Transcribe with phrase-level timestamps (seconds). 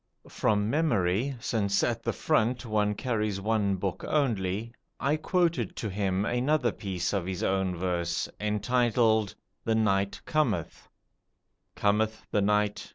[0.29, 6.25] From memory since at the front one carries one book only I quoted to him
[6.25, 10.89] another piece of his own verse, entitled "The Night Cometh":
[11.75, 12.89] "Cometh the night.